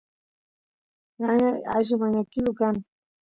[1.23, 2.75] ñañay alli mañakilu kan